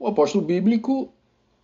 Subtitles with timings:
[0.00, 1.08] Um apóstolo bíblico,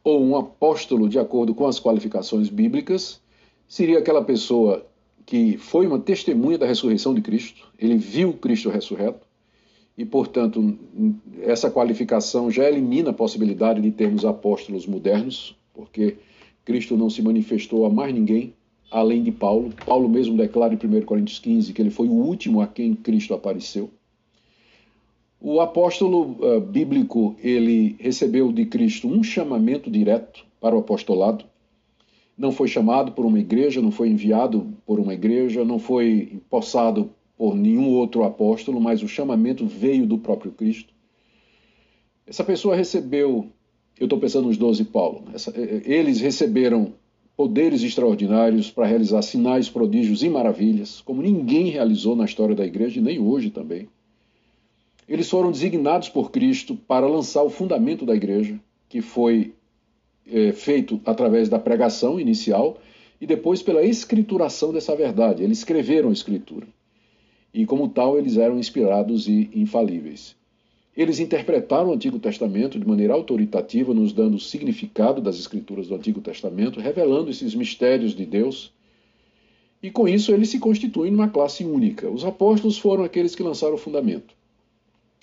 [0.03, 3.21] ou um apóstolo de acordo com as qualificações bíblicas,
[3.67, 4.87] seria aquela pessoa
[5.25, 9.27] que foi uma testemunha da ressurreição de Cristo, ele viu Cristo ressurreto,
[9.97, 10.77] e, portanto,
[11.43, 16.17] essa qualificação já elimina a possibilidade de termos apóstolos modernos, porque
[16.65, 18.53] Cristo não se manifestou a mais ninguém
[18.91, 19.73] além de Paulo.
[19.85, 23.35] Paulo mesmo declara em 1 Coríntios 15 que ele foi o último a quem Cristo
[23.35, 23.91] apareceu.
[25.47, 31.45] O apóstolo uh, bíblico, ele recebeu de Cristo um chamamento direto para o apostolado.
[32.37, 37.11] Não foi chamado por uma igreja, não foi enviado por uma igreja, não foi empossado
[37.37, 40.95] por nenhum outro apóstolo, mas o chamamento veio do próprio Cristo.
[42.27, 43.47] Essa pessoa recebeu,
[44.01, 46.95] eu estou pensando nos doze Paulo, essa, eh, eh, eles receberam
[47.37, 52.99] poderes extraordinários para realizar sinais, prodígios e maravilhas, como ninguém realizou na história da igreja
[52.99, 53.89] e nem hoje também.
[55.09, 59.55] Eles foram designados por Cristo para lançar o fundamento da igreja, que foi
[60.27, 62.79] é, feito através da pregação inicial
[63.21, 65.43] e depois pela escrituração dessa verdade.
[65.43, 66.67] Eles escreveram a escritura
[67.53, 70.35] e, como tal, eles eram inspirados e infalíveis.
[70.97, 75.95] Eles interpretaram o Antigo Testamento de maneira autoritativa, nos dando o significado das Escrituras do
[75.95, 78.73] Antigo Testamento, revelando esses mistérios de Deus.
[79.83, 82.09] E com isso eles se constituem numa classe única.
[82.09, 84.35] Os apóstolos foram aqueles que lançaram o fundamento,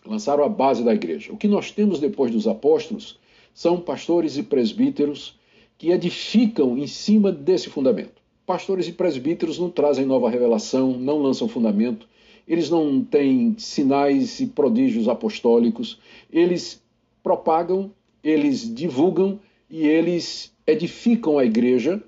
[0.05, 1.31] lançaram a base da igreja.
[1.31, 3.19] O que nós temos depois dos apóstolos
[3.53, 5.39] são pastores e presbíteros
[5.77, 8.21] que edificam em cima desse fundamento.
[8.45, 12.07] Pastores e presbíteros não trazem nova revelação, não lançam fundamento,
[12.47, 15.99] eles não têm sinais e prodígios apostólicos,
[16.31, 16.81] eles
[17.23, 17.91] propagam,
[18.23, 22.03] eles divulgam e eles edificam a igreja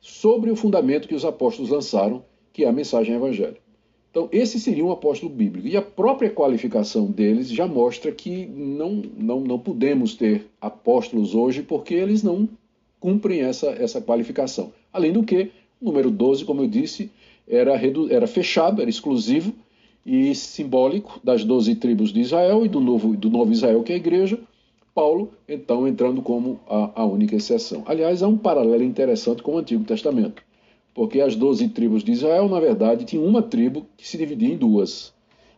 [0.00, 3.69] sobre o fundamento que os apóstolos lançaram, que é a mensagem evangélica.
[4.10, 5.68] Então, esse seria um apóstolo bíblico.
[5.68, 11.62] E a própria qualificação deles já mostra que não, não, não podemos ter apóstolos hoje
[11.62, 12.48] porque eles não
[12.98, 14.72] cumprem essa, essa qualificação.
[14.92, 15.50] Além do que,
[15.80, 17.10] o número 12, como eu disse,
[17.48, 19.54] era, era fechado, era exclusivo,
[20.04, 23.94] e simbólico das doze tribos de Israel e do novo, do novo Israel, que é
[23.94, 24.38] a igreja,
[24.94, 27.82] Paulo, então, entrando como a, a única exceção.
[27.86, 30.42] Aliás, há um paralelo interessante com o Antigo Testamento,
[30.94, 34.56] porque as doze tribos de Israel, na verdade, tinham uma tribo que se dividia em
[34.56, 35.12] duas.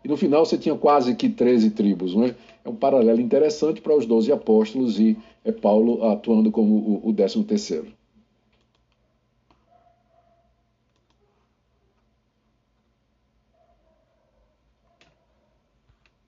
[0.04, 2.14] E no final você tinha quase que treze tribos.
[2.14, 2.34] Não é?
[2.64, 7.44] é um paralelo interessante para os doze apóstolos e é Paulo atuando como o décimo
[7.44, 7.86] terceiro.